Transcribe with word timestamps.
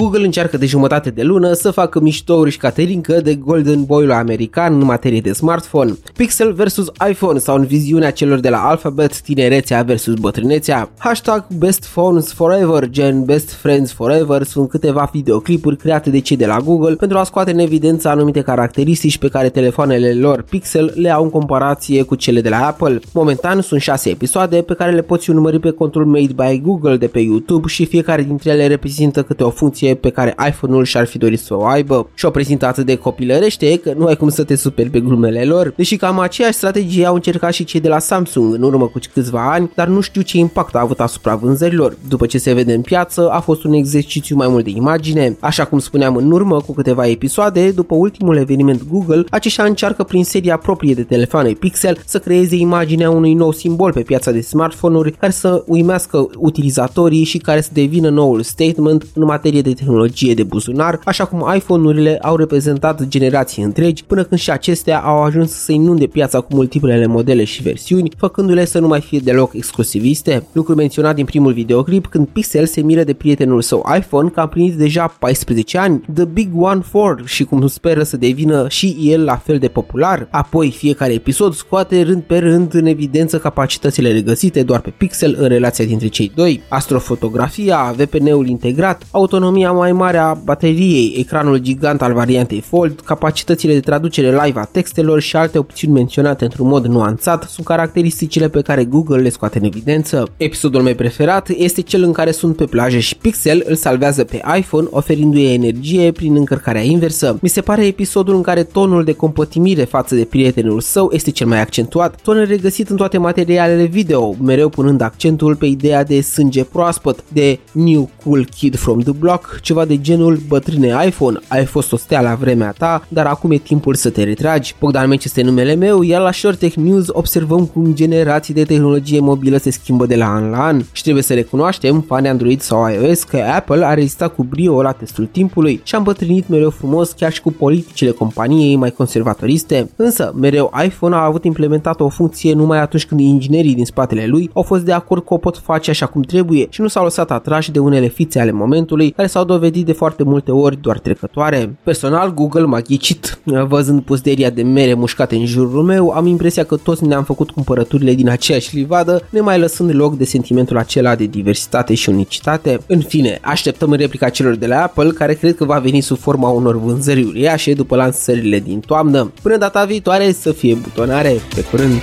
Google 0.00 0.24
încearcă 0.24 0.56
de 0.56 0.66
jumătate 0.66 1.10
de 1.10 1.22
lună 1.22 1.52
să 1.52 1.70
facă 1.70 2.00
miștouri 2.00 2.50
și 2.50 2.58
caterincă 2.58 3.20
de 3.20 3.34
Golden 3.34 3.84
Boy-ul 3.84 4.12
american 4.12 4.74
în 4.74 4.84
materie 4.84 5.20
de 5.20 5.32
smartphone. 5.32 5.92
Pixel 6.16 6.52
versus 6.52 6.86
iPhone 7.10 7.38
sau 7.38 7.56
în 7.56 7.64
viziunea 7.64 8.10
celor 8.10 8.38
de 8.38 8.48
la 8.48 8.68
Alphabet, 8.68 9.20
tinerețea 9.20 9.82
versus 9.82 10.14
bătrânețea. 10.14 10.90
Hashtag 10.98 11.46
Best 11.58 11.86
Phones 11.86 12.32
Forever, 12.32 12.88
gen 12.88 13.24
Best 13.24 13.52
Friends 13.52 13.92
Forever, 13.92 14.42
sunt 14.42 14.68
câteva 14.68 15.10
videoclipuri 15.12 15.76
create 15.76 16.10
de 16.10 16.20
cei 16.20 16.36
de 16.36 16.46
la 16.46 16.58
Google 16.58 16.94
pentru 16.94 17.18
a 17.18 17.24
scoate 17.24 17.50
în 17.50 17.58
evidență 17.58 18.08
anumite 18.08 18.40
caracteristici 18.40 19.18
pe 19.18 19.28
care 19.28 19.48
telefoanele 19.48 20.14
lor 20.14 20.42
Pixel 20.42 20.92
le 20.94 21.10
au 21.10 21.22
în 21.22 21.30
comparație 21.30 22.02
cu 22.02 22.14
cele 22.14 22.40
de 22.40 22.48
la 22.48 22.66
Apple. 22.66 23.00
Momentan 23.12 23.60
sunt 23.60 23.80
6 23.80 24.10
episoade 24.10 24.62
pe 24.62 24.74
care 24.74 24.92
le 24.92 25.02
poți 25.02 25.30
urmări 25.30 25.58
pe 25.58 25.70
contul 25.70 26.04
Made 26.04 26.34
by 26.36 26.60
Google 26.60 26.96
de 26.96 27.06
pe 27.06 27.18
YouTube 27.18 27.68
și 27.68 27.84
fiecare 27.84 28.22
dintre 28.22 28.50
ele 28.50 28.66
reprezintă 28.66 29.22
câte 29.22 29.42
o 29.42 29.50
funcție 29.50 29.86
pe 29.94 30.10
care 30.10 30.34
iPhone-ul 30.48 30.84
și-ar 30.84 31.06
fi 31.06 31.18
dorit 31.18 31.40
să 31.40 31.54
o 31.54 31.64
aibă. 31.64 32.08
Și 32.14 32.24
o 32.24 32.30
prezintă 32.30 32.66
atât 32.66 32.86
de 32.86 32.96
copilărește 32.96 33.76
că 33.76 33.92
nu 33.96 34.06
ai 34.06 34.16
cum 34.16 34.28
să 34.28 34.44
te 34.44 34.54
superi 34.54 34.90
pe 34.90 35.00
glumele 35.00 35.44
lor, 35.44 35.72
deși 35.76 35.96
cam 35.96 36.18
aceeași 36.18 36.56
strategie 36.56 37.06
au 37.06 37.14
încercat 37.14 37.52
și 37.52 37.64
cei 37.64 37.80
de 37.80 37.88
la 37.88 37.98
Samsung 37.98 38.54
în 38.54 38.62
urmă 38.62 38.86
cu 38.86 38.98
câțiva 39.12 39.52
ani, 39.52 39.70
dar 39.74 39.88
nu 39.88 40.00
știu 40.00 40.20
ce 40.20 40.38
impact 40.38 40.74
a 40.74 40.80
avut 40.80 41.00
asupra 41.00 41.34
vânzărilor. 41.34 41.96
După 42.08 42.26
ce 42.26 42.38
se 42.38 42.52
vede 42.52 42.74
în 42.74 42.80
piață, 42.80 43.28
a 43.30 43.40
fost 43.40 43.64
un 43.64 43.72
exercițiu 43.72 44.36
mai 44.36 44.48
mult 44.48 44.64
de 44.64 44.70
imagine. 44.70 45.36
Așa 45.40 45.64
cum 45.64 45.78
spuneam 45.78 46.16
în 46.16 46.30
urmă 46.30 46.60
cu 46.60 46.72
câteva 46.72 47.06
episoade, 47.06 47.70
după 47.70 47.94
ultimul 47.94 48.36
eveniment 48.36 48.88
Google, 48.90 49.24
aceștia 49.30 49.64
încearcă 49.64 50.02
prin 50.02 50.24
seria 50.24 50.56
proprie 50.56 50.94
de 50.94 51.02
telefoane 51.02 51.50
Pixel 51.50 51.98
să 52.04 52.18
creeze 52.18 52.56
imaginea 52.56 53.10
unui 53.10 53.34
nou 53.34 53.52
simbol 53.52 53.92
pe 53.92 54.00
piața 54.00 54.30
de 54.30 54.40
smartphone-uri 54.40 55.12
care 55.12 55.32
să 55.32 55.62
uimească 55.66 56.30
utilizatorii 56.36 57.24
și 57.24 57.38
care 57.38 57.60
să 57.60 57.70
devină 57.72 58.08
noul 58.08 58.42
statement 58.42 59.06
în 59.14 59.24
materie 59.24 59.60
de 59.60 59.72
tehnologie 59.78 60.34
de 60.34 60.42
buzunar, 60.42 61.00
așa 61.04 61.24
cum 61.24 61.52
iPhone-urile 61.54 62.18
au 62.22 62.36
reprezentat 62.36 63.06
generații 63.06 63.62
întregi, 63.62 64.04
până 64.04 64.24
când 64.24 64.40
și 64.40 64.50
acestea 64.50 65.00
au 65.00 65.22
ajuns 65.22 65.50
să 65.50 65.72
inunde 65.72 66.06
piața 66.06 66.40
cu 66.40 66.54
multiplele 66.54 67.06
modele 67.06 67.44
și 67.44 67.62
versiuni, 67.62 68.12
făcându-le 68.16 68.64
să 68.64 68.78
nu 68.78 68.86
mai 68.86 69.00
fie 69.00 69.18
deloc 69.18 69.54
exclusiviste. 69.54 70.46
Lucru 70.52 70.74
menționat 70.74 71.14
din 71.14 71.24
primul 71.24 71.52
videoclip 71.52 72.06
când 72.06 72.26
Pixel 72.26 72.66
se 72.66 72.80
miră 72.80 73.02
de 73.02 73.12
prietenul 73.12 73.62
său 73.62 73.86
iPhone 73.96 74.28
că 74.28 74.40
a 74.40 74.42
împlinit 74.42 74.74
deja 74.74 75.16
14 75.18 75.78
ani, 75.78 76.02
The 76.14 76.24
Big 76.24 76.48
One 76.56 76.80
4 76.92 77.24
și 77.24 77.44
cum 77.44 77.66
speră 77.66 78.02
să 78.02 78.16
devină 78.16 78.66
și 78.68 78.96
el 79.00 79.24
la 79.24 79.36
fel 79.36 79.58
de 79.58 79.68
popular. 79.68 80.28
Apoi 80.30 80.70
fiecare 80.70 81.12
episod 81.12 81.54
scoate 81.54 82.02
rând 82.02 82.22
pe 82.22 82.38
rând 82.38 82.74
în 82.74 82.86
evidență 82.86 83.38
capacitățile 83.38 84.12
regăsite 84.12 84.62
doar 84.62 84.80
pe 84.80 84.94
Pixel 84.96 85.36
în 85.38 85.48
relația 85.48 85.84
dintre 85.84 86.06
cei 86.06 86.32
doi, 86.34 86.62
astrofotografia, 86.68 87.94
VPN-ul 87.96 88.46
integrat, 88.46 89.02
autonomia 89.10 89.67
mai 89.72 89.92
mare 89.92 90.16
a 90.16 90.34
bateriei, 90.44 91.14
ecranul 91.16 91.58
gigant 91.58 92.02
al 92.02 92.12
variantei 92.12 92.60
Fold, 92.60 93.00
capacitățile 93.00 93.72
de 93.72 93.80
traducere 93.80 94.42
live 94.44 94.60
a 94.60 94.64
textelor 94.64 95.20
și 95.20 95.36
alte 95.36 95.58
opțiuni 95.58 95.94
menționate 95.94 96.44
într-un 96.44 96.68
mod 96.68 96.86
nuanțat 96.86 97.42
sunt 97.42 97.66
caracteristicile 97.66 98.48
pe 98.48 98.62
care 98.62 98.84
Google 98.84 99.22
le 99.22 99.28
scoate 99.28 99.58
în 99.58 99.64
evidență. 99.64 100.28
Episodul 100.36 100.82
meu 100.82 100.94
preferat 100.94 101.48
este 101.48 101.80
cel 101.80 102.02
în 102.02 102.12
care 102.12 102.30
sunt 102.30 102.56
pe 102.56 102.64
plajă 102.64 102.98
și 102.98 103.16
Pixel 103.16 103.62
îl 103.66 103.74
salvează 103.74 104.24
pe 104.24 104.40
iPhone 104.58 104.86
oferindu-i 104.90 105.52
energie 105.52 106.12
prin 106.12 106.36
încărcarea 106.36 106.82
inversă. 106.82 107.38
Mi 107.42 107.48
se 107.48 107.60
pare 107.60 107.86
episodul 107.86 108.34
în 108.34 108.42
care 108.42 108.62
tonul 108.62 109.04
de 109.04 109.12
compătimire 109.12 109.84
față 109.84 110.14
de 110.14 110.24
prietenul 110.24 110.80
său 110.80 111.10
este 111.12 111.30
cel 111.30 111.46
mai 111.46 111.60
accentuat, 111.60 112.20
ton 112.22 112.44
regăsit 112.44 112.88
în 112.88 112.96
toate 112.96 113.18
materialele 113.18 113.84
video, 113.84 114.34
mereu 114.42 114.68
punând 114.68 115.00
accentul 115.00 115.56
pe 115.56 115.66
ideea 115.66 116.04
de 116.04 116.20
sânge 116.20 116.64
proaspăt, 116.64 117.24
de 117.32 117.58
new 117.72 118.10
cool 118.24 118.44
kid 118.44 118.76
from 118.76 119.00
the 119.00 119.12
block, 119.12 119.47
ceva 119.62 119.84
de 119.84 120.00
genul 120.00 120.38
bătrâne 120.48 120.96
iPhone, 121.06 121.38
ai 121.48 121.64
fost 121.64 121.92
o 121.92 121.96
stea 121.96 122.20
la 122.20 122.34
vremea 122.34 122.74
ta, 122.78 123.06
dar 123.08 123.26
acum 123.26 123.50
e 123.50 123.56
timpul 123.56 123.94
să 123.94 124.10
te 124.10 124.22
retragi. 124.22 124.74
Bogdan 124.80 125.08
Meci 125.08 125.24
este 125.24 125.42
numele 125.42 125.74
meu, 125.74 126.02
iar 126.02 126.22
la 126.22 126.32
Short 126.32 126.58
Tech 126.58 126.74
News 126.74 127.06
observăm 127.08 127.66
cum 127.66 127.94
generații 127.94 128.54
de 128.54 128.62
tehnologie 128.64 129.20
mobilă 129.20 129.56
se 129.56 129.70
schimbă 129.70 130.06
de 130.06 130.16
la 130.16 130.26
an 130.26 130.50
la 130.50 130.64
an 130.64 130.82
și 130.92 131.02
trebuie 131.02 131.22
să 131.22 131.34
recunoaștem, 131.34 132.00
fani 132.00 132.28
Android 132.28 132.60
sau 132.60 132.88
iOS, 132.88 133.22
că 133.22 133.36
Apple 133.56 133.84
a 133.84 133.94
rezistat 133.94 134.34
cu 134.34 134.44
brio 134.44 134.82
la 134.82 134.92
testul 134.92 135.26
timpului 135.26 135.80
și 135.82 135.94
a 135.94 135.98
îmbătrânit 135.98 136.48
mereu 136.48 136.70
frumos 136.70 137.10
chiar 137.10 137.32
și 137.32 137.40
cu 137.40 137.52
politicile 137.52 138.10
companiei 138.10 138.76
mai 138.76 138.90
conservatoriste, 138.90 139.90
însă 139.96 140.32
mereu 140.34 140.72
iPhone 140.84 141.14
a 141.14 141.24
avut 141.24 141.44
implementată 141.44 142.02
o 142.02 142.08
funcție 142.08 142.54
numai 142.54 142.80
atunci 142.80 143.06
când 143.06 143.20
inginerii 143.20 143.74
din 143.74 143.84
spatele 143.84 144.26
lui 144.26 144.50
au 144.52 144.62
fost 144.62 144.84
de 144.84 144.92
acord 144.92 145.24
că 145.24 145.34
o 145.34 145.36
pot 145.36 145.56
face 145.56 145.90
așa 145.90 146.06
cum 146.06 146.22
trebuie 146.22 146.66
și 146.70 146.80
nu 146.80 146.88
s-au 146.88 147.04
lăsat 147.04 147.30
atrași 147.30 147.70
de 147.70 147.78
unele 147.78 148.08
fițe 148.08 148.40
ale 148.40 148.50
momentului 148.50 149.10
care 149.10 149.28
s-au 149.38 149.46
dovedit 149.46 149.86
de 149.86 149.92
foarte 149.92 150.22
multe 150.22 150.50
ori 150.50 150.80
doar 150.80 150.98
trecătoare. 150.98 151.76
Personal, 151.84 152.34
Google 152.34 152.64
m-a 152.64 152.80
ghicit. 152.80 153.38
Văzând 153.68 154.02
pusteria 154.02 154.50
de 154.50 154.62
mere 154.62 154.94
mușcate 154.94 155.36
în 155.36 155.46
jurul 155.46 155.82
meu, 155.82 156.10
am 156.10 156.26
impresia 156.26 156.64
că 156.64 156.76
toți 156.76 157.04
ne-am 157.04 157.24
făcut 157.24 157.50
cumpărăturile 157.50 158.14
din 158.14 158.28
aceeași 158.28 158.76
livadă, 158.76 159.22
ne 159.30 159.40
mai 159.40 159.58
lăsând 159.58 159.94
loc 159.94 160.16
de 160.16 160.24
sentimentul 160.24 160.76
acela 160.78 161.14
de 161.14 161.24
diversitate 161.24 161.94
și 161.94 162.08
unicitate. 162.08 162.80
În 162.86 163.00
fine, 163.00 163.38
așteptăm 163.42 163.90
în 163.90 163.98
replica 163.98 164.28
celor 164.28 164.54
de 164.54 164.66
la 164.66 164.82
Apple, 164.82 165.08
care 165.08 165.34
cred 165.34 165.56
că 165.56 165.64
va 165.64 165.78
veni 165.78 166.00
sub 166.00 166.18
forma 166.18 166.48
unor 166.48 166.80
vânzări 166.80 167.22
uriașe 167.22 167.72
după 167.72 167.96
lansările 167.96 168.58
din 168.58 168.80
toamnă. 168.80 169.32
Până 169.42 169.56
data 169.56 169.84
viitoare 169.84 170.32
să 170.32 170.52
fie 170.52 170.74
butonare, 170.74 171.36
pe 171.54 171.64
curând! 171.70 172.02